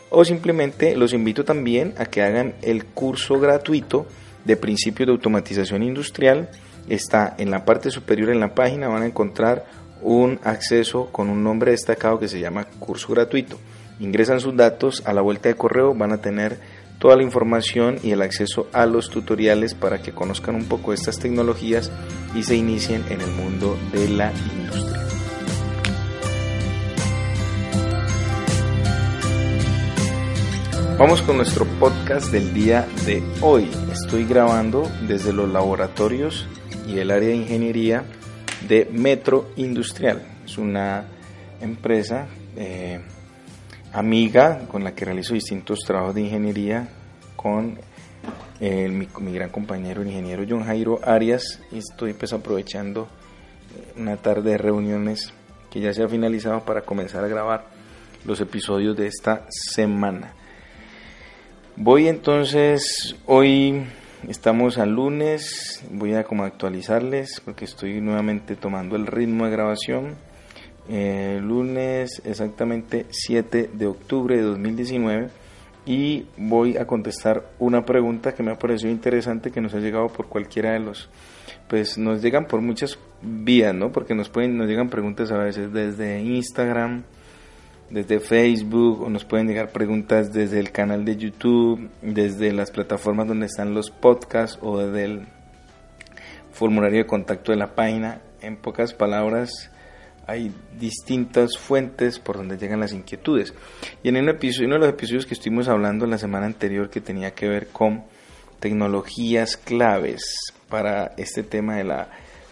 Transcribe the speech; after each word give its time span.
o 0.09 0.25
simplemente 0.25 0.95
los 0.95 1.13
invito 1.13 1.45
también 1.45 1.93
a 1.97 2.05
que 2.05 2.21
hagan 2.21 2.55
el 2.61 2.85
curso 2.85 3.39
gratuito 3.39 4.05
de 4.45 4.57
principios 4.57 5.07
de 5.07 5.13
automatización 5.13 5.83
industrial. 5.83 6.49
Está 6.89 7.35
en 7.37 7.51
la 7.51 7.65
parte 7.65 7.91
superior 7.91 8.29
en 8.29 8.39
la 8.39 8.53
página, 8.53 8.87
van 8.87 9.03
a 9.03 9.07
encontrar 9.07 9.65
un 10.01 10.39
acceso 10.43 11.07
con 11.11 11.29
un 11.29 11.43
nombre 11.43 11.71
destacado 11.71 12.19
que 12.19 12.27
se 12.27 12.39
llama 12.39 12.65
curso 12.79 13.13
gratuito. 13.13 13.57
Ingresan 13.99 14.39
sus 14.39 14.55
datos, 14.55 15.03
a 15.05 15.13
la 15.13 15.21
vuelta 15.21 15.49
de 15.49 15.55
correo 15.55 15.93
van 15.93 16.11
a 16.11 16.17
tener 16.17 16.59
toda 16.99 17.15
la 17.15 17.23
información 17.23 17.97
y 18.03 18.11
el 18.11 18.21
acceso 18.21 18.67
a 18.73 18.85
los 18.85 19.09
tutoriales 19.09 19.75
para 19.75 20.01
que 20.01 20.13
conozcan 20.13 20.55
un 20.55 20.65
poco 20.65 20.93
estas 20.93 21.19
tecnologías 21.19 21.91
y 22.35 22.43
se 22.43 22.55
inicien 22.55 23.03
en 23.09 23.21
el 23.21 23.31
mundo 23.31 23.77
de 23.91 24.09
la 24.09 24.31
industria. 24.57 25.02
Vamos 30.97 31.23
con 31.23 31.37
nuestro 31.37 31.65
podcast 31.79 32.31
del 32.31 32.53
día 32.53 32.87
de 33.05 33.23
hoy. 33.41 33.67
Estoy 33.91 34.25
grabando 34.25 34.89
desde 35.07 35.33
los 35.33 35.51
laboratorios 35.51 36.47
y 36.87 36.99
el 36.99 37.09
área 37.09 37.29
de 37.29 37.35
ingeniería 37.35 38.03
de 38.67 38.87
Metro 38.91 39.49
Industrial. 39.55 40.21
Es 40.45 40.59
una 40.59 41.05
empresa 41.59 42.27
eh, 42.55 43.01
amiga 43.91 44.67
con 44.67 44.83
la 44.83 44.93
que 44.93 45.05
realizo 45.05 45.33
distintos 45.33 45.79
trabajos 45.79 46.13
de 46.13 46.21
ingeniería 46.21 46.87
con 47.35 47.79
eh, 48.59 48.87
mi, 48.87 49.33
gran 49.33 49.49
compañero 49.49 50.03
el 50.03 50.07
ingeniero 50.07 50.45
John 50.47 50.63
Jairo 50.63 50.99
Arias 51.03 51.59
y 51.71 51.79
estoy 51.79 52.13
pues 52.13 52.33
aprovechando 52.33 53.07
una 53.97 54.17
tarde 54.17 54.51
de 54.51 54.57
reuniones 54.59 55.33
que 55.71 55.79
ya 55.79 55.91
se 55.91 56.03
ha 56.03 56.07
finalizado 56.07 56.63
para 56.63 56.81
comenzar 56.81 57.23
a 57.25 57.27
grabar 57.27 57.65
los 58.25 58.39
episodios 58.39 58.95
de 58.95 59.07
esta 59.07 59.47
semana. 59.49 60.33
Voy 61.75 62.07
entonces, 62.07 63.15
hoy 63.25 63.83
estamos 64.27 64.77
al 64.77 64.91
lunes, 64.91 65.83
voy 65.91 66.13
a 66.13 66.23
como 66.23 66.43
actualizarles 66.43 67.41
porque 67.43 67.65
estoy 67.65 67.99
nuevamente 67.99 68.55
tomando 68.55 68.95
el 68.95 69.07
ritmo 69.07 69.45
de 69.45 69.51
grabación. 69.51 70.15
Lunes 70.87 72.21
exactamente 72.25 73.07
7 73.09 73.71
de 73.73 73.87
octubre 73.87 74.37
de 74.37 74.43
2019 74.43 75.29
y 75.87 76.27
voy 76.37 76.77
a 76.77 76.85
contestar 76.85 77.49
una 77.57 77.83
pregunta 77.83 78.35
que 78.35 78.43
me 78.43 78.51
ha 78.51 78.59
parecido 78.59 78.91
interesante 78.91 79.49
que 79.49 79.59
nos 79.59 79.73
ha 79.73 79.79
llegado 79.79 80.09
por 80.09 80.27
cualquiera 80.27 80.73
de 80.73 80.79
los 80.79 81.09
pues 81.69 81.97
nos 81.97 82.21
llegan 82.21 82.45
por 82.45 82.61
muchas 82.61 82.99
vías, 83.23 83.73
¿no? 83.73 83.91
Porque 83.91 84.13
nos 84.13 84.29
pueden 84.29 84.57
nos 84.57 84.67
llegan 84.67 84.89
preguntas 84.89 85.31
a 85.31 85.37
veces 85.37 85.73
desde 85.73 86.21
Instagram, 86.21 87.03
desde 87.93 88.19
Facebook 88.19 89.03
o 89.03 89.09
nos 89.09 89.23
pueden 89.23 89.47
llegar 89.47 89.71
preguntas 89.71 90.33
desde 90.33 90.59
el 90.59 90.71
canal 90.71 91.05
de 91.05 91.15
YouTube, 91.15 91.91
desde 92.01 92.51
las 92.51 92.71
plataformas 92.71 93.27
donde 93.27 93.45
están 93.45 93.75
los 93.75 93.91
podcasts 93.91 94.57
o 94.63 94.79
desde 94.79 95.05
el 95.05 95.27
formulario 96.51 96.97
de 96.97 97.05
contacto 97.05 97.51
de 97.51 97.59
la 97.59 97.75
página. 97.75 98.19
En 98.41 98.57
pocas 98.57 98.95
palabras, 98.95 99.69
hay 100.25 100.51
distintas 100.79 101.55
fuentes 101.55 102.17
por 102.17 102.37
donde 102.37 102.57
llegan 102.57 102.79
las 102.79 102.93
inquietudes. 102.93 103.53
Y 104.01 104.09
en 104.09 104.17
un 104.17 104.29
episodio, 104.29 104.69
uno 104.69 104.75
de 104.75 104.87
los 104.87 104.89
episodios 104.89 105.27
que 105.27 105.35
estuvimos 105.35 105.67
hablando 105.67 106.07
la 106.07 106.17
semana 106.17 106.47
anterior 106.47 106.89
que 106.89 106.99
tenía 106.99 107.35
que 107.35 107.47
ver 107.47 107.67
con 107.67 108.05
tecnologías 108.59 109.55
claves 109.55 110.23
para 110.67 111.13
este 111.17 111.43
tema 111.43 111.75
de 111.75 111.83
la 111.83 112.09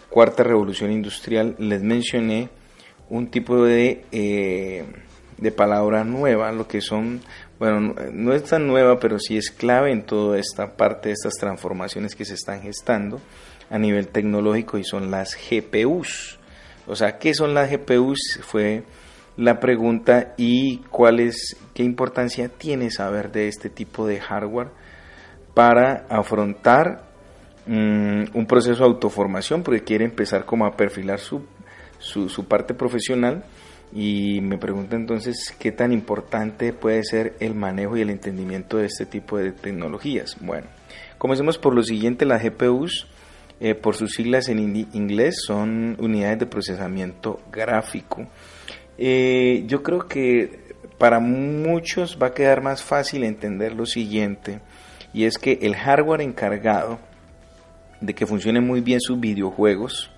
cuarta 0.08 0.44
revolución 0.44 0.92
industrial, 0.92 1.56
les 1.58 1.82
mencioné 1.82 2.48
un 3.08 3.26
tipo 3.26 3.64
de... 3.64 4.04
Eh, 4.12 4.84
de 5.38 5.50
palabra 5.50 6.04
nueva, 6.04 6.52
lo 6.52 6.68
que 6.68 6.80
son, 6.80 7.20
bueno, 7.58 7.94
no 8.12 8.32
es 8.32 8.44
tan 8.44 8.66
nueva, 8.66 8.98
pero 9.00 9.18
sí 9.18 9.36
es 9.36 9.50
clave 9.50 9.92
en 9.92 10.04
toda 10.04 10.38
esta 10.38 10.76
parte 10.76 11.08
de 11.08 11.14
estas 11.14 11.34
transformaciones 11.34 12.14
que 12.14 12.24
se 12.24 12.34
están 12.34 12.62
gestando 12.62 13.20
a 13.70 13.78
nivel 13.78 14.08
tecnológico 14.08 14.78
y 14.78 14.84
son 14.84 15.10
las 15.10 15.36
GPUs. 15.36 16.38
O 16.86 16.96
sea, 16.96 17.18
¿qué 17.18 17.34
son 17.34 17.54
las 17.54 17.70
GPUs? 17.70 18.40
Fue 18.42 18.84
la 19.36 19.60
pregunta 19.60 20.34
y 20.36 20.78
cuál 20.90 21.20
es, 21.20 21.56
qué 21.74 21.82
importancia 21.82 22.48
tiene 22.48 22.90
saber 22.90 23.32
de 23.32 23.48
este 23.48 23.70
tipo 23.70 24.06
de 24.06 24.20
hardware 24.20 24.68
para 25.54 26.06
afrontar 26.08 27.04
mm, 27.66 28.24
un 28.34 28.46
proceso 28.46 28.80
de 28.80 28.90
autoformación, 28.90 29.62
porque 29.62 29.84
quiere 29.84 30.04
empezar 30.04 30.44
como 30.44 30.66
a 30.66 30.76
perfilar 30.76 31.18
su, 31.18 31.42
su, 31.98 32.28
su 32.28 32.44
parte 32.46 32.74
profesional 32.74 33.44
y 33.94 34.40
me 34.40 34.56
pregunta 34.56 34.96
entonces 34.96 35.54
qué 35.58 35.70
tan 35.70 35.92
importante 35.92 36.72
puede 36.72 37.04
ser 37.04 37.34
el 37.40 37.54
manejo 37.54 37.96
y 37.96 38.00
el 38.00 38.10
entendimiento 38.10 38.78
de 38.78 38.86
este 38.86 39.04
tipo 39.04 39.36
de 39.36 39.52
tecnologías. 39.52 40.36
Bueno, 40.40 40.66
comencemos 41.18 41.58
por 41.58 41.74
lo 41.74 41.82
siguiente, 41.82 42.24
las 42.24 42.42
GPUs, 42.42 43.06
eh, 43.60 43.74
por 43.74 43.94
sus 43.94 44.12
siglas 44.12 44.48
en 44.48 44.58
inglés, 44.92 45.42
son 45.46 45.96
unidades 46.00 46.38
de 46.38 46.46
procesamiento 46.46 47.40
gráfico. 47.52 48.26
Eh, 48.96 49.64
yo 49.66 49.82
creo 49.82 50.08
que 50.08 50.62
para 50.96 51.20
muchos 51.20 52.16
va 52.20 52.28
a 52.28 52.34
quedar 52.34 52.62
más 52.62 52.82
fácil 52.82 53.24
entender 53.24 53.74
lo 53.74 53.86
siguiente, 53.86 54.60
y 55.12 55.24
es 55.24 55.36
que 55.36 55.58
el 55.62 55.76
hardware 55.76 56.22
encargado 56.22 56.98
de 58.00 58.14
que 58.14 58.26
funcionen 58.26 58.66
muy 58.66 58.80
bien 58.80 59.00
sus 59.00 59.20
videojuegos, 59.20 60.11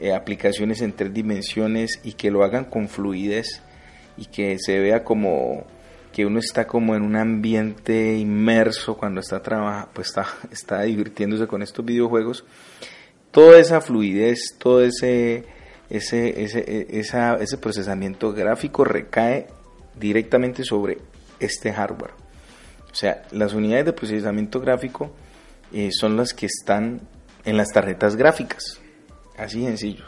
eh, 0.00 0.12
aplicaciones 0.12 0.80
en 0.80 0.92
tres 0.92 1.12
dimensiones 1.12 2.00
y 2.04 2.12
que 2.12 2.30
lo 2.30 2.44
hagan 2.44 2.64
con 2.64 2.88
fluidez 2.88 3.62
y 4.16 4.26
que 4.26 4.58
se 4.58 4.78
vea 4.78 5.04
como 5.04 5.64
que 6.12 6.26
uno 6.26 6.38
está 6.40 6.66
como 6.66 6.94
en 6.94 7.02
un 7.02 7.16
ambiente 7.16 8.16
inmerso 8.16 8.96
cuando 8.96 9.20
está 9.20 9.42
trabajando, 9.42 9.90
pues 9.92 10.08
está, 10.08 10.26
está 10.52 10.82
divirtiéndose 10.82 11.46
con 11.46 11.62
estos 11.62 11.84
videojuegos. 11.84 12.44
Toda 13.30 13.58
esa 13.58 13.80
fluidez, 13.80 14.56
todo 14.58 14.82
ese, 14.82 15.44
ese, 15.90 16.42
ese, 16.42 16.86
esa, 16.98 17.36
ese 17.36 17.58
procesamiento 17.58 18.32
gráfico 18.32 18.84
recae 18.84 19.46
directamente 19.98 20.64
sobre 20.64 20.98
este 21.40 21.72
hardware. 21.72 22.12
O 22.90 22.94
sea, 22.94 23.22
las 23.30 23.52
unidades 23.52 23.84
de 23.84 23.92
procesamiento 23.92 24.60
gráfico 24.60 25.12
eh, 25.72 25.90
son 25.92 26.16
las 26.16 26.32
que 26.32 26.46
están 26.46 27.00
en 27.44 27.56
las 27.56 27.68
tarjetas 27.68 28.16
gráficas. 28.16 28.80
Así 29.38 29.64
sencillo. 29.64 30.04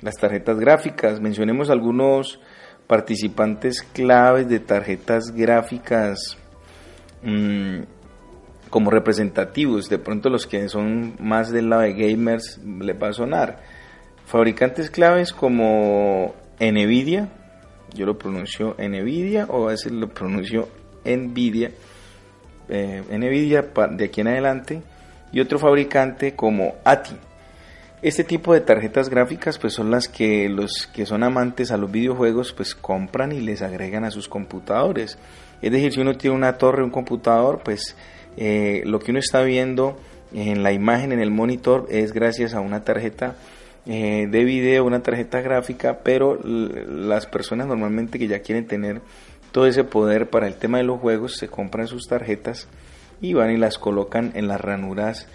Las 0.00 0.16
tarjetas 0.16 0.58
gráficas, 0.58 1.20
mencionemos 1.20 1.70
algunos 1.70 2.40
participantes 2.86 3.82
claves 3.82 4.48
de 4.48 4.58
tarjetas 4.58 5.30
gráficas. 5.30 6.36
Mm, 7.22 7.82
como 8.70 8.90
representativos, 8.90 9.90
de 9.90 9.98
pronto 9.98 10.30
los 10.30 10.46
que 10.46 10.66
son 10.70 11.14
más 11.20 11.50
del 11.52 11.68
lado 11.68 11.82
de 11.82 11.92
gamers 11.92 12.58
les 12.64 13.00
va 13.00 13.08
a 13.08 13.12
sonar. 13.12 13.60
Fabricantes 14.24 14.90
claves 14.90 15.34
como 15.34 16.34
Nvidia, 16.58 17.28
yo 17.92 18.06
lo 18.06 18.16
pronuncio 18.16 18.74
Nvidia 18.78 19.44
o 19.50 19.68
a 19.68 19.72
veces 19.72 19.92
lo 19.92 20.08
pronuncio 20.08 20.70
Nvidia, 21.04 21.70
eh, 22.70 23.02
Nvidia 23.10 23.68
de 23.90 24.04
aquí 24.06 24.22
en 24.22 24.28
adelante, 24.28 24.82
y 25.32 25.40
otro 25.40 25.58
fabricante 25.58 26.34
como 26.34 26.76
ATI. 26.82 27.16
Este 28.02 28.24
tipo 28.24 28.52
de 28.52 28.60
tarjetas 28.60 29.08
gráficas 29.08 29.58
pues 29.58 29.74
son 29.74 29.92
las 29.92 30.08
que 30.08 30.48
los 30.48 30.88
que 30.92 31.06
son 31.06 31.22
amantes 31.22 31.70
a 31.70 31.76
los 31.76 31.88
videojuegos 31.88 32.52
pues 32.52 32.74
compran 32.74 33.30
y 33.30 33.40
les 33.40 33.62
agregan 33.62 34.04
a 34.04 34.10
sus 34.10 34.28
computadores. 34.28 35.18
Es 35.62 35.70
decir, 35.70 35.92
si 35.92 36.00
uno 36.00 36.16
tiene 36.16 36.34
una 36.34 36.58
torre, 36.58 36.82
un 36.82 36.90
computador, 36.90 37.60
pues 37.64 37.96
eh, 38.36 38.82
lo 38.86 38.98
que 38.98 39.12
uno 39.12 39.20
está 39.20 39.44
viendo 39.44 39.96
en 40.34 40.64
la 40.64 40.72
imagen, 40.72 41.12
en 41.12 41.20
el 41.20 41.30
monitor, 41.30 41.86
es 41.90 42.12
gracias 42.12 42.54
a 42.54 42.60
una 42.60 42.82
tarjeta 42.82 43.36
eh, 43.86 44.26
de 44.28 44.44
video, 44.44 44.84
una 44.84 45.04
tarjeta 45.04 45.40
gráfica, 45.40 46.00
pero 46.02 46.40
las 46.42 47.26
personas 47.26 47.68
normalmente 47.68 48.18
que 48.18 48.26
ya 48.26 48.40
quieren 48.40 48.66
tener 48.66 49.00
todo 49.52 49.68
ese 49.68 49.84
poder 49.84 50.28
para 50.28 50.48
el 50.48 50.54
tema 50.54 50.78
de 50.78 50.84
los 50.84 50.98
juegos 50.98 51.36
se 51.36 51.46
compran 51.46 51.86
sus 51.86 52.08
tarjetas 52.08 52.66
y 53.20 53.34
van 53.34 53.52
y 53.52 53.58
las 53.58 53.78
colocan 53.78 54.32
en 54.34 54.48
las 54.48 54.60
ranuras 54.60 55.28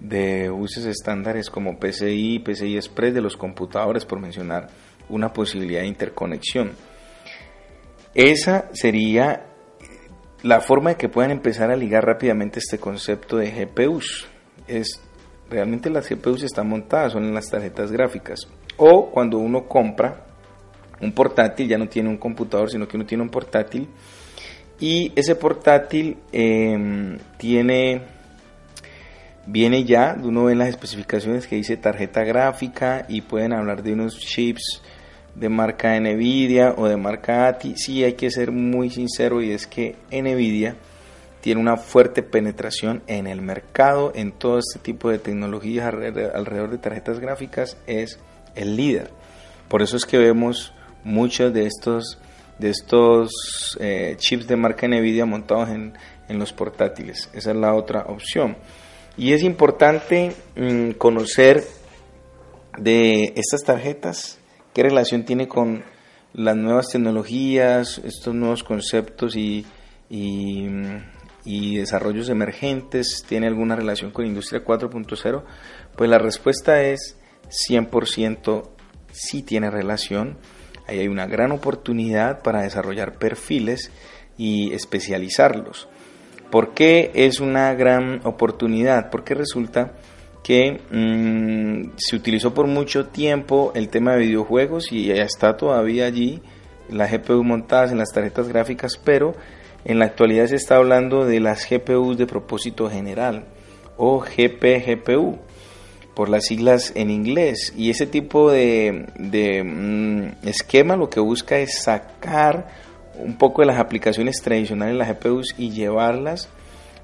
de 0.00 0.50
usos 0.50 0.84
estándares 0.84 1.50
como 1.50 1.78
PCI, 1.78 2.40
PCI 2.40 2.76
Express 2.76 3.14
de 3.14 3.20
los 3.20 3.36
computadores, 3.36 4.04
por 4.04 4.20
mencionar 4.20 4.68
una 5.08 5.32
posibilidad 5.32 5.80
de 5.80 5.86
interconexión. 5.86 6.72
Esa 8.14 8.68
sería 8.72 9.46
la 10.42 10.60
forma 10.60 10.90
de 10.90 10.96
que 10.96 11.08
puedan 11.08 11.30
empezar 11.30 11.70
a 11.70 11.76
ligar 11.76 12.04
rápidamente 12.04 12.58
este 12.58 12.78
concepto 12.78 13.36
de 13.36 13.50
GPUs. 13.50 14.26
Es 14.66 15.00
realmente 15.50 15.90
las 15.90 16.08
GPUs 16.08 16.42
están 16.42 16.68
montadas, 16.68 17.12
son 17.12 17.24
en 17.24 17.34
las 17.34 17.50
tarjetas 17.50 17.90
gráficas. 17.90 18.40
O 18.76 19.10
cuando 19.10 19.38
uno 19.38 19.66
compra 19.66 20.24
un 21.00 21.12
portátil, 21.12 21.68
ya 21.68 21.78
no 21.78 21.88
tiene 21.88 22.08
un 22.08 22.18
computador, 22.18 22.70
sino 22.70 22.86
que 22.86 22.96
uno 22.96 23.06
tiene 23.06 23.22
un 23.22 23.30
portátil. 23.30 23.88
Y 24.80 25.12
ese 25.16 25.34
portátil 25.34 26.18
em, 26.30 27.18
tiene 27.36 28.02
viene 29.50 29.84
ya, 29.84 30.14
uno 30.22 30.44
ve 30.44 30.54
las 30.54 30.68
especificaciones 30.68 31.46
que 31.46 31.56
dice 31.56 31.78
tarjeta 31.78 32.22
gráfica 32.22 33.06
y 33.08 33.22
pueden 33.22 33.54
hablar 33.54 33.82
de 33.82 33.94
unos 33.94 34.18
chips 34.18 34.82
de 35.34 35.48
marca 35.48 35.98
Nvidia 35.98 36.74
o 36.76 36.86
de 36.86 36.98
marca 36.98 37.48
ATI. 37.48 37.74
Sí 37.76 38.04
hay 38.04 38.12
que 38.12 38.30
ser 38.30 38.52
muy 38.52 38.90
sincero 38.90 39.40
y 39.40 39.52
es 39.52 39.66
que 39.66 39.96
Nvidia 40.10 40.76
tiene 41.40 41.62
una 41.62 41.78
fuerte 41.78 42.22
penetración 42.22 43.02
en 43.06 43.26
el 43.26 43.40
mercado, 43.40 44.12
en 44.14 44.32
todo 44.32 44.58
este 44.58 44.80
tipo 44.80 45.08
de 45.08 45.18
tecnologías 45.18 45.86
alrededor 45.86 46.70
de 46.70 46.78
tarjetas 46.78 47.18
gráficas, 47.18 47.78
es 47.86 48.18
el 48.54 48.76
líder. 48.76 49.10
Por 49.68 49.80
eso 49.80 49.96
es 49.96 50.04
que 50.04 50.18
vemos 50.18 50.74
muchos 51.04 51.54
de 51.54 51.66
estos, 51.66 52.18
de 52.58 52.68
estos 52.68 53.78
eh, 53.80 54.14
chips 54.18 54.46
de 54.46 54.56
marca 54.56 54.86
Nvidia 54.86 55.24
montados 55.24 55.70
en, 55.70 55.94
en 56.28 56.38
los 56.38 56.52
portátiles. 56.52 57.30
Esa 57.32 57.52
es 57.52 57.56
la 57.56 57.72
otra 57.74 58.02
opción. 58.08 58.56
Y 59.18 59.32
es 59.32 59.42
importante 59.42 60.32
mm, 60.56 60.92
conocer 60.92 61.64
de 62.78 63.32
estas 63.34 63.62
tarjetas, 63.64 64.38
qué 64.72 64.84
relación 64.84 65.24
tiene 65.24 65.48
con 65.48 65.82
las 66.32 66.56
nuevas 66.56 66.88
tecnologías, 66.88 68.00
estos 68.04 68.32
nuevos 68.32 68.62
conceptos 68.62 69.34
y, 69.34 69.66
y, 70.08 70.66
y 71.44 71.76
desarrollos 71.78 72.28
emergentes, 72.28 73.24
tiene 73.28 73.48
alguna 73.48 73.74
relación 73.74 74.12
con 74.12 74.24
Industria 74.24 74.64
4.0, 74.64 75.42
pues 75.96 76.08
la 76.08 76.18
respuesta 76.18 76.80
es 76.82 77.18
100% 77.48 78.68
sí 79.10 79.42
tiene 79.42 79.68
relación. 79.68 80.38
Ahí 80.86 81.00
hay 81.00 81.08
una 81.08 81.26
gran 81.26 81.50
oportunidad 81.50 82.42
para 82.42 82.62
desarrollar 82.62 83.18
perfiles 83.18 83.90
y 84.36 84.72
especializarlos. 84.72 85.88
¿Por 86.50 86.74
qué 86.74 87.10
es 87.14 87.40
una 87.40 87.74
gran 87.74 88.20
oportunidad? 88.24 89.10
Porque 89.10 89.34
resulta 89.34 89.92
que 90.42 90.80
mm, 90.90 91.96
se 91.98 92.16
utilizó 92.16 92.54
por 92.54 92.66
mucho 92.66 93.06
tiempo 93.06 93.72
el 93.74 93.88
tema 93.90 94.12
de 94.12 94.20
videojuegos 94.20 94.92
y 94.92 95.06
ya 95.06 95.22
está 95.22 95.56
todavía 95.56 96.06
allí 96.06 96.40
la 96.88 97.06
GPU 97.06 97.44
montadas 97.44 97.92
en 97.92 97.98
las 97.98 98.12
tarjetas 98.12 98.48
gráficas, 98.48 98.92
pero 99.02 99.34
en 99.84 99.98
la 99.98 100.06
actualidad 100.06 100.46
se 100.46 100.56
está 100.56 100.76
hablando 100.76 101.26
de 101.26 101.40
las 101.40 101.68
GPUs 101.68 102.16
de 102.16 102.26
propósito 102.26 102.88
general 102.88 103.44
o 103.98 104.20
GPGPU 104.20 105.38
por 106.14 106.28
las 106.28 106.46
siglas 106.46 106.92
en 106.96 107.10
inglés 107.10 107.72
y 107.76 107.90
ese 107.90 108.06
tipo 108.06 108.50
de, 108.50 109.06
mm, 109.64 110.48
esquema 110.48 110.96
lo 110.96 111.10
que 111.10 111.20
busca 111.20 111.58
es 111.58 111.82
sacar 111.82 112.87
un 113.18 113.36
poco 113.36 113.62
de 113.62 113.66
las 113.66 113.78
aplicaciones 113.78 114.40
tradicionales 114.42 114.96
las 114.96 115.08
GPUs 115.08 115.54
y 115.58 115.70
llevarlas 115.70 116.48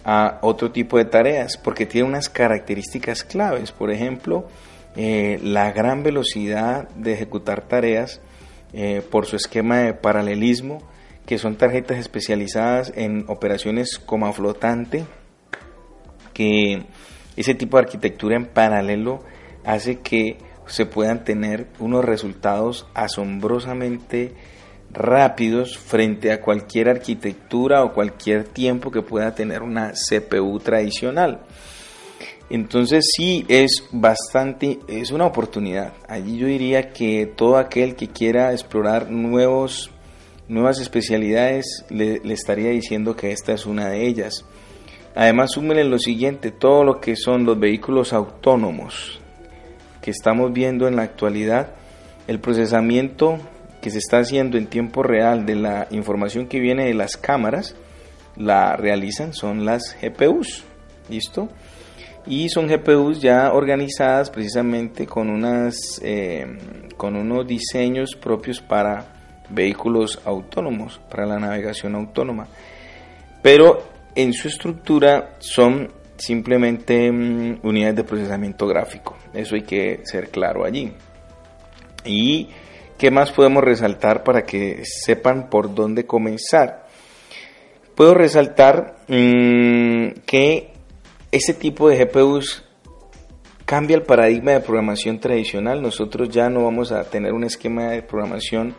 a 0.04 0.38
otro 0.42 0.70
tipo 0.70 0.98
de 0.98 1.06
tareas, 1.06 1.56
porque 1.56 1.86
tiene 1.86 2.08
unas 2.08 2.28
características 2.28 3.24
claves. 3.24 3.72
Por 3.72 3.90
ejemplo, 3.90 4.48
eh, 4.96 5.40
la 5.42 5.72
gran 5.72 6.02
velocidad 6.02 6.88
de 6.90 7.14
ejecutar 7.14 7.62
tareas 7.62 8.20
eh, 8.72 9.02
por 9.10 9.26
su 9.26 9.36
esquema 9.36 9.78
de 9.78 9.94
paralelismo, 9.94 10.78
que 11.26 11.38
son 11.38 11.56
tarjetas 11.56 11.98
especializadas 11.98 12.92
en 12.94 13.24
operaciones 13.28 13.98
coma 13.98 14.32
flotante, 14.32 15.06
que 16.34 16.84
ese 17.36 17.54
tipo 17.54 17.76
de 17.76 17.84
arquitectura 17.84 18.36
en 18.36 18.46
paralelo 18.46 19.20
hace 19.64 20.00
que 20.00 20.36
se 20.66 20.86
puedan 20.86 21.24
tener 21.24 21.66
unos 21.78 22.04
resultados 22.04 22.86
asombrosamente 22.94 24.34
rápidos 24.94 25.76
frente 25.76 26.32
a 26.32 26.40
cualquier 26.40 26.88
arquitectura 26.88 27.84
o 27.84 27.92
cualquier 27.92 28.44
tiempo 28.44 28.90
que 28.90 29.02
pueda 29.02 29.34
tener 29.34 29.62
una 29.62 29.92
CPU 29.92 30.58
tradicional. 30.60 31.40
Entonces 32.48 33.04
sí 33.16 33.44
es 33.48 33.84
bastante, 33.90 34.78
es 34.86 35.10
una 35.10 35.26
oportunidad. 35.26 35.92
Allí 36.08 36.38
yo 36.38 36.46
diría 36.46 36.92
que 36.92 37.26
todo 37.26 37.56
aquel 37.56 37.96
que 37.96 38.08
quiera 38.08 38.52
explorar 38.52 39.10
nuevos, 39.10 39.90
nuevas 40.46 40.78
especialidades 40.78 41.84
le, 41.88 42.20
estaría 42.32 42.70
diciendo 42.70 43.16
que 43.16 43.32
esta 43.32 43.52
es 43.52 43.66
una 43.66 43.88
de 43.88 44.06
ellas. 44.06 44.44
Además 45.16 45.52
súmenle 45.52 45.84
lo 45.84 45.98
siguiente, 45.98 46.50
todo 46.50 46.84
lo 46.84 47.00
que 47.00 47.16
son 47.16 47.44
los 47.44 47.58
vehículos 47.58 48.12
autónomos 48.12 49.20
que 50.02 50.10
estamos 50.10 50.52
viendo 50.52 50.86
en 50.86 50.96
la 50.96 51.02
actualidad, 51.02 51.70
el 52.28 52.38
procesamiento 52.38 53.38
que 53.84 53.90
se 53.90 53.98
está 53.98 54.16
haciendo 54.16 54.56
en 54.56 54.66
tiempo 54.66 55.02
real 55.02 55.44
de 55.44 55.56
la 55.56 55.88
información 55.90 56.46
que 56.46 56.58
viene 56.58 56.86
de 56.86 56.94
las 56.94 57.18
cámaras, 57.18 57.76
la 58.34 58.76
realizan 58.76 59.34
son 59.34 59.66
las 59.66 59.94
GPUs, 60.00 60.64
¿listo? 61.10 61.50
Y 62.24 62.48
son 62.48 62.66
GPUs 62.66 63.20
ya 63.20 63.52
organizadas 63.52 64.30
precisamente 64.30 65.04
con, 65.04 65.28
unas, 65.28 66.00
eh, 66.02 66.46
con 66.96 67.14
unos 67.14 67.46
diseños 67.46 68.16
propios 68.18 68.62
para 68.62 69.04
vehículos 69.50 70.18
autónomos, 70.24 70.98
para 71.10 71.26
la 71.26 71.38
navegación 71.38 71.94
autónoma. 71.94 72.48
Pero 73.42 73.86
en 74.14 74.32
su 74.32 74.48
estructura 74.48 75.34
son 75.40 75.92
simplemente 76.16 77.12
mm, 77.12 77.58
unidades 77.62 77.96
de 77.96 78.04
procesamiento 78.04 78.66
gráfico. 78.66 79.14
Eso 79.34 79.56
hay 79.56 79.62
que 79.64 80.00
ser 80.04 80.30
claro 80.30 80.64
allí. 80.64 80.90
Y 82.06 82.48
¿Qué 82.98 83.10
más 83.10 83.32
podemos 83.32 83.64
resaltar 83.64 84.22
para 84.22 84.44
que 84.44 84.82
sepan 84.84 85.50
por 85.50 85.74
dónde 85.74 86.06
comenzar? 86.06 86.86
Puedo 87.96 88.14
resaltar 88.14 88.96
mm, 89.08 90.20
que 90.24 90.72
ese 91.32 91.54
tipo 91.54 91.88
de 91.88 92.04
GPUs 92.04 92.64
cambia 93.64 93.96
el 93.96 94.02
paradigma 94.02 94.52
de 94.52 94.60
programación 94.60 95.18
tradicional. 95.18 95.82
Nosotros 95.82 96.28
ya 96.28 96.48
no 96.48 96.62
vamos 96.62 96.92
a 96.92 97.02
tener 97.04 97.32
un 97.32 97.42
esquema 97.42 97.90
de 97.90 98.02
programación 98.02 98.76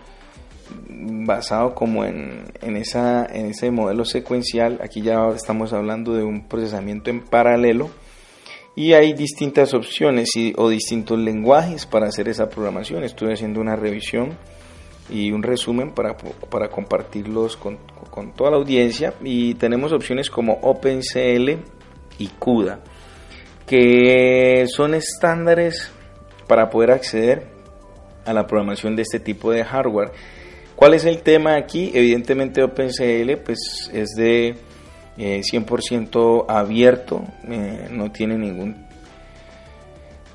basado 0.70 1.76
como 1.76 2.06
en, 2.06 2.46
en, 2.62 2.78
esa, 2.78 3.26
en 3.26 3.48
ese 3.48 3.70
modelo 3.70 4.06
secuencial. 4.06 4.80
Aquí 4.82 5.02
ya 5.02 5.28
estamos 5.36 5.74
hablando 5.74 6.14
de 6.14 6.24
un 6.24 6.48
procesamiento 6.48 7.10
en 7.10 7.22
paralelo 7.22 7.90
y 8.76 8.94
hay 8.94 9.14
distintas 9.14 9.74
opciones 9.74 10.30
o 10.58 10.70
distintos 10.70 11.18
lenguajes 11.18 11.86
para 11.86 12.08
hacer 12.08 12.28
esa 12.28 12.50
programación. 12.50 13.04
Estoy 13.04 13.32
haciendo 13.32 13.62
una 13.62 13.78
revisión 13.78 14.38
y 15.10 15.32
un 15.32 15.44
resumen 15.44 15.92
para, 15.92 16.18
para 16.18 16.70
compartirlos 16.70 17.56
con, 17.56 17.78
con, 18.10 18.34
toda 18.34 18.52
la 18.52 18.58
audiencia. 18.58 19.14
Y 19.24 19.54
tenemos 19.54 19.94
opciones 19.94 20.30
como 20.30 20.60
OpenCL 20.62 21.52
y 22.20 22.28
CUDA, 22.38 22.82
que 23.66 24.66
son 24.68 24.94
estándares 24.94 25.92
para 26.48 26.70
poder 26.70 26.92
acceder 26.92 27.48
a 28.26 28.34
la 28.34 28.46
programación 28.46 28.98
de 28.98 29.04
este 29.04 29.22
tipo 29.22 29.52
de 29.52 29.64
hardware. 29.64 30.12
¿Cuál 30.76 30.96
es 30.96 31.06
el 31.06 31.22
tema 31.22 31.56
aquí? 31.56 31.92
Evidentemente 31.94 32.62
OpenCL 32.62 33.38
pues, 33.46 33.90
es 33.94 34.10
de 34.18 34.58
100% 35.18 36.46
abierto, 36.48 37.24
no 37.92 38.12
tiene 38.12 38.38
ningún 38.38 38.86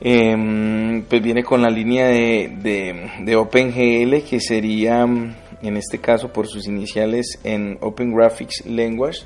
Em, 0.03 1.03
pues 1.03 1.23
viene 1.23 1.45
con 1.45 1.61
la 1.61 1.69
línea 1.69 2.07
de, 2.07 3.11
de, 3.23 3.37
OpenGL 3.37 4.23
que 4.27 4.41
sería 4.41 5.03
en 5.03 5.77
este 5.77 5.99
caso 5.99 6.33
por 6.33 6.47
sus 6.47 6.67
iniciales 6.67 7.39
en 7.45 7.77
Open 7.83 8.15
Graphics 8.15 8.65
Language. 8.65 9.21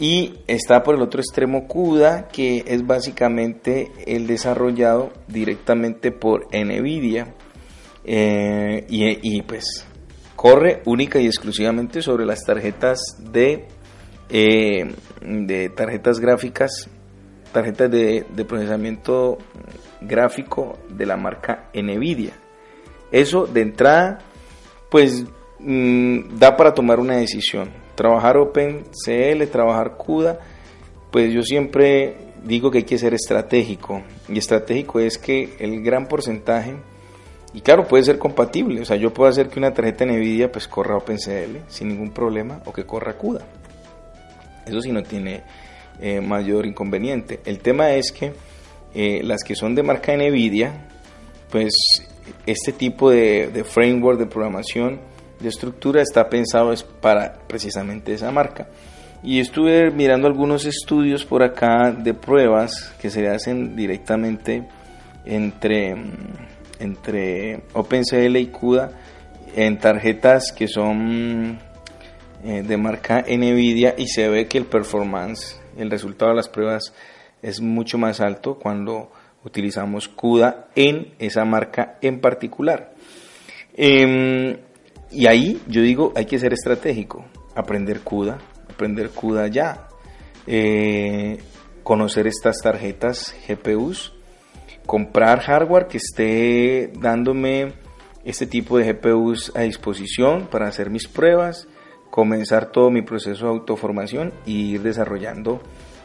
Y 0.00 0.34
está 0.48 0.82
por 0.82 0.96
el 0.96 1.02
otro 1.02 1.20
extremo 1.20 1.68
CUDA 1.68 2.26
que 2.26 2.64
es 2.66 2.84
básicamente 2.84 3.92
el 4.04 4.26
desarrollado 4.26 5.12
directamente 5.28 6.10
por 6.10 6.48
NVIDIA 6.52 7.32
eh, 8.04 8.84
y, 8.88 9.42
pues 9.42 9.86
corre 10.34 10.82
única 10.84 11.20
y 11.20 11.26
exclusivamente 11.26 12.02
sobre 12.02 12.26
las 12.26 12.40
tarjetas 12.44 12.98
de, 13.20 13.68
eh, 14.28 14.94
de 15.20 15.68
tarjetas 15.70 16.20
gráficas 16.20 16.88
tarjetas 17.54 17.90
de, 17.90 18.26
de 18.28 18.44
procesamiento 18.44 19.38
gráfico 20.02 20.76
de 20.90 21.06
la 21.06 21.16
marca 21.16 21.70
Nvidia. 21.72 22.32
Eso 23.10 23.46
de 23.46 23.62
entrada, 23.62 24.18
pues 24.90 25.24
mm, 25.60 26.36
da 26.36 26.56
para 26.56 26.74
tomar 26.74 26.98
una 26.98 27.16
decisión. 27.16 27.70
Trabajar 27.94 28.36
OpenCL, 28.36 29.46
trabajar 29.50 29.96
CUDA, 29.96 30.40
pues 31.12 31.32
yo 31.32 31.42
siempre 31.42 32.16
digo 32.42 32.72
que 32.72 32.78
hay 32.78 32.84
que 32.84 32.98
ser 32.98 33.14
estratégico. 33.14 34.02
Y 34.28 34.36
estratégico 34.36 34.98
es 34.98 35.16
que 35.16 35.54
el 35.60 35.80
gran 35.80 36.06
porcentaje, 36.08 36.74
y 37.52 37.60
claro, 37.60 37.86
puede 37.86 38.02
ser 38.02 38.18
compatible. 38.18 38.80
O 38.80 38.84
sea, 38.84 38.96
yo 38.96 39.14
puedo 39.14 39.30
hacer 39.30 39.48
que 39.48 39.60
una 39.60 39.72
tarjeta 39.72 40.04
Nvidia 40.04 40.50
pues 40.50 40.66
corra 40.66 40.96
OpenCL 40.96 41.58
sin 41.68 41.86
ningún 41.86 42.10
problema 42.10 42.60
o 42.66 42.72
que 42.72 42.84
corra 42.84 43.16
CUDA. 43.16 43.46
Eso 44.66 44.80
sí 44.80 44.92
no 44.92 45.02
tiene 45.02 45.42
eh, 46.00 46.20
mayor 46.20 46.66
inconveniente. 46.66 47.40
El 47.44 47.60
tema 47.60 47.92
es 47.92 48.12
que 48.12 48.32
eh, 48.94 49.22
las 49.24 49.42
que 49.42 49.54
son 49.54 49.74
de 49.74 49.82
marca 49.82 50.16
NVIDIA, 50.16 50.88
pues 51.50 51.72
este 52.46 52.72
tipo 52.72 53.10
de, 53.10 53.64
framework 53.64 54.18
de 54.18 54.26
programación 54.26 55.00
de 55.40 55.48
estructura 55.48 56.02
está 56.02 56.28
pensado 56.28 56.72
es 56.72 56.82
para 56.82 57.34
precisamente 57.46 58.14
esa 58.14 58.30
marca. 58.30 58.68
Y 59.22 59.40
estuve 59.40 59.90
mirando 59.90 60.26
algunos 60.26 60.66
estudios 60.66 61.24
por 61.24 61.42
acá 61.42 61.92
de 61.92 62.12
pruebas 62.12 62.92
que 63.00 63.10
se 63.10 63.26
hacen 63.28 63.74
directamente 63.74 64.68
entre, 65.24 65.96
entre 66.78 67.62
OpenCL 67.72 68.36
y 68.36 68.46
CUDA 68.46 68.90
en 69.56 69.78
tarjetas 69.78 70.52
que 70.52 70.68
son 70.68 71.58
eh, 72.44 72.62
de 72.62 72.76
marca 72.76 73.24
NVIDIA 73.26 73.94
y 73.96 74.06
se 74.06 74.28
ve 74.28 74.46
que 74.46 74.58
el 74.58 74.66
performance, 74.66 75.58
el 75.78 75.90
resultado 75.90 76.30
de 76.30 76.36
las 76.36 76.48
pruebas 76.50 76.92
es 77.40 77.62
mucho 77.62 77.96
más 77.96 78.20
alto 78.20 78.58
cuando 78.58 79.10
utilizamos 79.44 80.08
CUDA 80.08 80.68
en 80.74 81.14
esa 81.18 81.46
marca 81.46 81.96
en 82.02 82.20
particular. 82.20 82.92
Em, 83.74 84.58
y 85.10 85.26
ahí 85.26 85.60
yo 85.68 85.80
digo, 85.80 86.12
hay 86.16 86.26
que 86.26 86.38
ser 86.38 86.52
estratégico, 86.52 87.24
aprender 87.54 88.00
CUDA, 88.00 88.38
aprender 88.70 89.08
CUDA 89.08 89.48
ya, 89.48 89.88
eh, 90.46 91.38
conocer 91.82 92.26
estas 92.26 92.58
tarjetas 92.58 93.34
GPUs, 93.48 94.12
comprar 94.84 95.40
hardware 95.40 95.86
que 95.86 95.96
esté 95.96 96.92
dándome 96.98 97.72
este 98.24 98.46
tipo 98.46 98.76
de 98.76 98.92
GPUs 98.92 99.50
a 99.54 99.62
disposición 99.62 100.46
para 100.50 100.68
hacer 100.68 100.90
mis 100.90 101.08
pruebas, 101.08 101.68
comenzar 102.14 102.66
todo 102.66 102.92
mi 102.92 103.02
proceso 103.02 103.46
de 103.46 103.50
autoformación 103.50 104.32
y 104.46 104.74
ir 104.74 104.82
desarrollando 104.82 105.60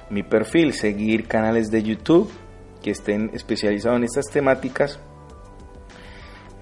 mi 0.10 0.24
perfil, 0.24 0.74
seguir 0.74 1.28
canales 1.28 1.70
de 1.70 1.84
YouTube 1.84 2.32
que 2.82 2.90
estén 2.90 3.30
especializados 3.32 4.00
en 4.00 4.06
estas 4.06 4.26
temáticas, 4.26 5.00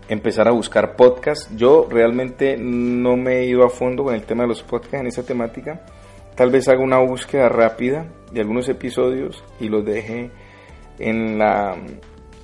empezar 0.10 0.50
a 0.50 0.52
buscar 0.52 0.98
podcasts. 0.98 1.50
Yo 1.56 1.88
realmente 1.90 2.58
no 2.58 3.16
me 3.16 3.38
he 3.38 3.46
ido 3.46 3.64
a 3.64 3.70
fondo 3.70 4.04
con 4.04 4.16
el 4.16 4.24
tema 4.24 4.44
de 4.44 4.50
los 4.50 4.64
podcasts 4.64 5.00
en 5.00 5.08
esa 5.08 5.24
temática. 5.24 5.82
Tal 6.36 6.52
vez 6.52 6.68
haga 6.68 6.84
una 6.84 7.00
búsqueda 7.00 7.48
rápida 7.48 8.06
de 8.34 8.42
algunos 8.42 8.68
episodios 8.68 9.46
y 9.62 9.70
los 9.70 9.86
deje 9.86 10.30
en, 11.00 11.38
la, 11.38 11.78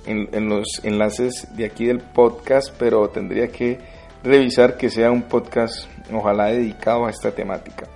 en 0.06 0.48
los 0.48 0.80
enlaces 0.82 1.54
de 1.54 1.66
aquí 1.66 1.84
del 1.84 2.00
podcast, 2.00 2.74
pero 2.78 3.10
tendría 3.10 3.48
que 3.48 3.92
revisar 4.24 4.76
que 4.76 4.88
sea 4.88 5.10
un 5.10 5.22
podcast 5.22 5.86
ojalá 6.12 6.46
dedicado 6.46 7.06
a 7.06 7.10
esta 7.10 7.30
temática. 7.32 7.86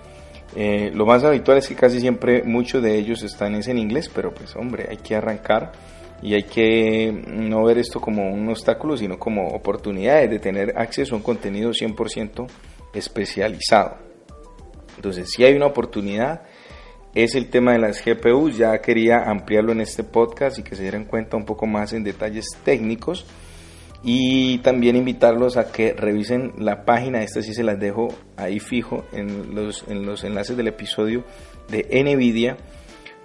Eh, 0.55 0.91
lo 0.95 1.07
más 1.07 1.25
habitual 1.25 1.59
es 1.59 1.69
que 1.69 1.75
casi 1.75 2.01
siempre 2.01 2.43
muchos 2.43 2.83
de 2.83 2.97
ellos 2.97 3.23
están 3.23 3.55
en 3.55 3.79
inglés, 3.79 4.11
pero 4.15 4.33
pues 4.33 4.55
hombre, 4.57 4.87
hay 4.91 4.99
que 4.99 5.17
arrancar 5.17 5.73
y 6.23 6.35
hay 6.35 6.43
que 6.43 7.13
no 7.27 7.65
ver 7.65 7.79
esto 7.79 8.01
como 8.01 8.31
un 8.31 8.49
obstáculo, 8.49 8.97
sino 8.97 9.19
como 9.19 9.49
oportunidades 9.49 10.31
de 10.31 10.39
tener 10.39 10.77
acceso 10.77 11.15
a 11.15 11.19
un 11.19 11.23
contenido 11.23 11.71
100% 11.71 12.47
especializado. 12.93 13.97
Entonces, 14.97 15.31
si 15.31 15.45
hay 15.45 15.55
una 15.55 15.67
oportunidad, 15.67 16.43
es 17.15 17.35
el 17.37 17.49
tema 17.51 17.73
de 17.73 17.79
las 17.79 18.05
GPUs, 18.05 18.59
ya 18.59 18.77
quería 18.81 19.23
ampliarlo 19.31 19.73
en 19.73 19.81
este 19.81 20.03
podcast 20.03 20.59
y 20.59 20.63
que 20.63 20.75
se 20.75 20.83
dieran 20.83 21.05
cuenta 21.05 21.37
un 21.37 21.45
poco 21.45 21.67
más 21.67 21.93
en 21.93 22.03
detalles 22.03 22.47
técnicos 22.65 23.25
y 24.03 24.59
también 24.59 24.97
invitarlos 24.97 25.57
a 25.57 25.73
que 25.73 25.93
revisen 25.93 26.53
la 26.59 26.85
página, 26.85 27.23
esta 27.23 27.43
sí 27.43 27.53
se 27.53 27.65
las 27.65 27.81
dejo 27.81 28.09
ahí 28.37 28.61
fijo 28.61 29.05
en 29.13 29.55
los, 29.55 29.85
en 29.89 30.07
los 30.07 30.23
enlaces 30.25 30.57
del 30.57 30.69
episodio 30.69 31.25
de 31.69 31.87
NVIDIA 31.91 32.57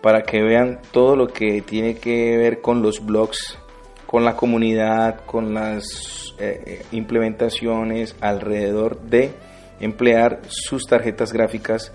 para 0.01 0.23
que 0.23 0.41
vean 0.41 0.81
todo 0.91 1.15
lo 1.15 1.27
que 1.27 1.61
tiene 1.61 1.95
que 1.95 2.37
ver 2.37 2.59
con 2.59 2.81
los 2.81 3.05
blogs, 3.05 3.57
con 4.05 4.25
la 4.25 4.35
comunidad, 4.35 5.25
con 5.25 5.53
las 5.53 6.33
eh, 6.39 6.61
eh, 6.65 6.85
implementaciones 6.91 8.15
alrededor 8.19 9.01
de 9.01 9.31
emplear 9.79 10.41
sus 10.47 10.85
tarjetas 10.87 11.31
gráficas 11.31 11.93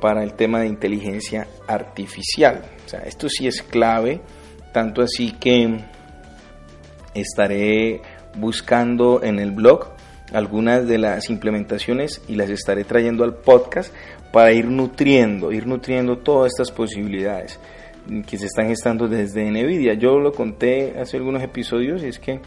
para 0.00 0.22
el 0.22 0.34
tema 0.34 0.60
de 0.60 0.68
inteligencia 0.68 1.48
artificial. 1.66 2.62
Esto 3.04 3.28
sí 3.28 3.46
es 3.46 3.62
clave, 3.62 4.20
tanto 4.72 5.02
así 5.02 5.32
que 5.32 5.78
estaré 7.14 8.00
buscando 8.36 9.22
en 9.22 9.38
el 9.38 9.50
blog 9.50 9.90
algunas 10.32 10.86
de 10.86 10.98
las 10.98 11.30
implementaciones 11.30 12.22
y 12.28 12.34
las 12.34 12.50
estaré 12.50 12.84
trayendo 12.84 13.24
al 13.24 13.34
podcast 13.34 13.92
para 14.32 14.52
ir 14.52 14.66
nutriendo, 14.66 15.52
ir 15.52 15.66
nutriendo 15.66 16.18
todas 16.18 16.52
estas 16.52 16.70
posibilidades 16.70 17.58
que 18.26 18.38
se 18.38 18.46
están 18.46 18.68
gestando 18.68 19.08
desde 19.08 19.50
Nvidia. 19.50 19.94
Yo 19.94 20.18
lo 20.18 20.32
conté 20.32 20.94
hace 20.98 21.16
algunos 21.16 21.42
episodios 21.42 22.02
y 22.02 22.08
es 22.08 22.18
que 22.18 22.40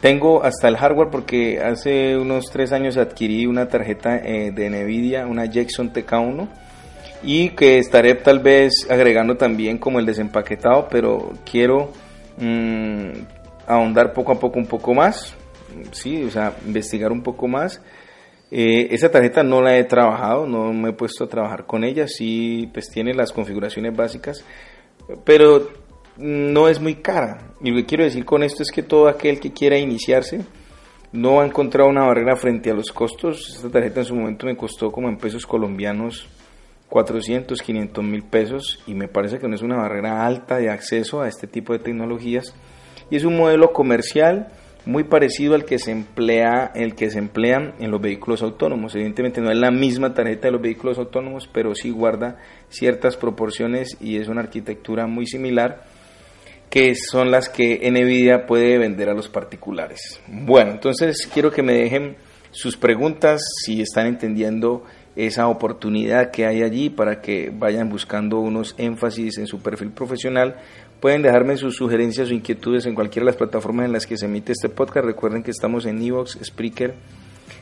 tengo 0.00 0.42
hasta 0.42 0.68
el 0.68 0.76
hardware 0.76 1.08
porque 1.10 1.60
hace 1.60 2.16
unos 2.16 2.46
tres 2.50 2.72
años 2.72 2.96
adquirí 2.96 3.46
una 3.46 3.68
tarjeta 3.68 4.16
eh, 4.16 4.50
de 4.50 4.70
Nvidia, 4.70 5.26
una 5.26 5.46
Jackson 5.46 5.92
TK1 5.92 6.48
y 7.22 7.50
que 7.50 7.78
estaré 7.78 8.14
tal 8.14 8.40
vez 8.40 8.86
agregando 8.90 9.36
también 9.36 9.78
como 9.78 9.98
el 9.98 10.06
desempaquetado, 10.06 10.88
pero 10.90 11.32
quiero 11.50 11.90
mm, 12.36 13.12
ahondar 13.66 14.12
poco 14.12 14.32
a 14.32 14.40
poco 14.40 14.58
un 14.58 14.66
poco 14.66 14.94
más, 14.94 15.34
sí, 15.92 16.24
o 16.24 16.30
sea, 16.30 16.56
investigar 16.66 17.12
un 17.12 17.22
poco 17.22 17.48
más. 17.48 17.82
Eh, 18.50 18.88
esa 18.90 19.10
tarjeta 19.10 19.42
no 19.42 19.60
la 19.60 19.76
he 19.76 19.84
trabajado, 19.84 20.46
no 20.46 20.72
me 20.72 20.90
he 20.90 20.92
puesto 20.92 21.24
a 21.24 21.28
trabajar 21.28 21.66
con 21.66 21.82
ella, 21.82 22.06
sí, 22.06 22.70
pues 22.72 22.88
tiene 22.88 23.14
las 23.14 23.32
configuraciones 23.32 23.96
básicas, 23.96 24.44
pero 25.24 25.70
no 26.16 26.68
es 26.68 26.80
muy 26.80 26.96
cara. 26.96 27.52
Y 27.60 27.70
lo 27.70 27.76
que 27.76 27.86
quiero 27.86 28.04
decir 28.04 28.24
con 28.24 28.42
esto 28.42 28.62
es 28.62 28.70
que 28.70 28.82
todo 28.82 29.08
aquel 29.08 29.40
que 29.40 29.52
quiera 29.52 29.76
iniciarse 29.76 30.42
no 31.12 31.40
ha 31.40 31.46
encontrado 31.46 31.88
una 31.88 32.06
barrera 32.06 32.36
frente 32.36 32.70
a 32.70 32.74
los 32.74 32.92
costos. 32.92 33.54
Esta 33.56 33.70
tarjeta 33.70 34.00
en 34.00 34.06
su 34.06 34.14
momento 34.14 34.46
me 34.46 34.56
costó 34.56 34.90
como 34.92 35.08
en 35.08 35.16
pesos 35.16 35.46
colombianos 35.46 36.28
400, 36.88 37.60
500 37.60 38.04
mil 38.04 38.22
pesos 38.22 38.82
y 38.86 38.94
me 38.94 39.08
parece 39.08 39.38
que 39.38 39.48
no 39.48 39.54
es 39.56 39.62
una 39.62 39.76
barrera 39.76 40.24
alta 40.24 40.58
de 40.58 40.70
acceso 40.70 41.22
a 41.22 41.28
este 41.28 41.46
tipo 41.46 41.72
de 41.72 41.80
tecnologías 41.80 42.54
y 43.10 43.16
es 43.16 43.24
un 43.24 43.36
modelo 43.36 43.72
comercial 43.72 44.48
muy 44.86 45.04
parecido 45.04 45.54
al 45.54 45.64
que 45.64 45.78
se 45.78 45.90
emplea 45.90 46.70
el 46.74 46.94
que 46.94 47.10
se 47.10 47.18
emplean 47.18 47.74
en 47.78 47.90
los 47.90 48.00
vehículos 48.00 48.42
autónomos. 48.42 48.94
Evidentemente 48.94 49.40
no 49.40 49.50
es 49.50 49.56
la 49.56 49.70
misma 49.70 50.12
tarjeta 50.12 50.48
de 50.48 50.52
los 50.52 50.60
vehículos 50.60 50.98
autónomos, 50.98 51.48
pero 51.50 51.74
sí 51.74 51.90
guarda 51.90 52.38
ciertas 52.68 53.16
proporciones 53.16 53.96
y 54.00 54.18
es 54.18 54.28
una 54.28 54.42
arquitectura 54.42 55.06
muy 55.06 55.26
similar 55.26 55.84
que 56.68 56.94
son 56.96 57.30
las 57.30 57.48
que 57.48 57.88
Nvidia 57.88 58.46
puede 58.46 58.78
vender 58.78 59.08
a 59.08 59.14
los 59.14 59.28
particulares. 59.28 60.20
Bueno, 60.26 60.72
entonces 60.72 61.28
quiero 61.32 61.52
que 61.52 61.62
me 61.62 61.74
dejen 61.74 62.16
sus 62.50 62.76
preguntas 62.76 63.42
si 63.64 63.80
están 63.80 64.06
entendiendo 64.06 64.84
esa 65.16 65.48
oportunidad 65.48 66.30
que 66.30 66.46
hay 66.46 66.62
allí 66.62 66.90
para 66.90 67.20
que 67.20 67.52
vayan 67.56 67.88
buscando 67.88 68.40
unos 68.40 68.74
énfasis 68.78 69.38
en 69.38 69.46
su 69.46 69.60
perfil 69.60 69.90
profesional 69.90 70.56
Pueden 71.04 71.20
dejarme 71.20 71.58
sus 71.58 71.76
sugerencias 71.76 72.30
o 72.30 72.32
inquietudes 72.32 72.86
en 72.86 72.94
cualquiera 72.94 73.26
de 73.26 73.32
las 73.32 73.36
plataformas 73.36 73.84
en 73.84 73.92
las 73.92 74.06
que 74.06 74.16
se 74.16 74.24
emite 74.24 74.52
este 74.52 74.70
podcast. 74.70 75.04
Recuerden 75.04 75.42
que 75.42 75.50
estamos 75.50 75.84
en 75.84 76.00
Evox, 76.00 76.38
Spreaker, 76.42 76.94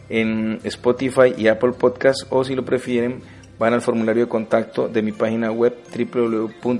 en 0.08 0.60
Spotify 0.62 1.34
y 1.36 1.48
Apple 1.48 1.72
Podcast 1.72 2.22
o 2.30 2.44
si 2.44 2.54
lo 2.54 2.64
prefieren 2.64 3.20
van 3.58 3.72
al 3.74 3.80
formulario 3.80 4.26
de 4.26 4.28
contacto 4.28 4.86
de 4.86 5.02
mi 5.02 5.10
página 5.10 5.50
web 5.50 5.76
www.eeymuc.com 5.92 6.78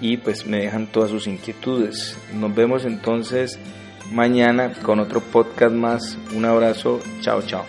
y 0.00 0.16
pues 0.16 0.44
me 0.44 0.58
dejan 0.58 0.88
todas 0.88 1.10
sus 1.10 1.28
inquietudes. 1.28 2.18
Nos 2.34 2.52
vemos 2.52 2.84
entonces 2.84 3.56
mañana 4.10 4.72
con 4.82 5.00
otro 5.00 5.20
podcast 5.20 5.74
más. 5.74 6.18
Un 6.34 6.44
abrazo, 6.44 7.00
chao, 7.20 7.42
chao. 7.42 7.64